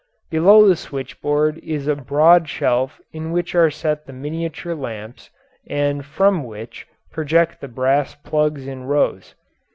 [0.31, 5.29] Below the switchboard is a broad shelf in which are set the miniature lamps
[5.69, 9.35] and from which project the brass plugs in rows.